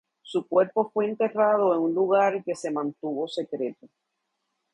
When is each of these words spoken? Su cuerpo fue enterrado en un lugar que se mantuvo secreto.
Su 0.23 0.47
cuerpo 0.47 0.89
fue 0.89 1.05
enterrado 1.05 1.75
en 1.75 1.81
un 1.81 1.93
lugar 1.93 2.43
que 2.43 2.55
se 2.55 2.71
mantuvo 2.71 3.27
secreto. 3.27 3.87